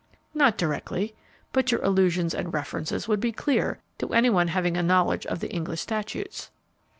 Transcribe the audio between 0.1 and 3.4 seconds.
"Not directly; but your allusions and references would be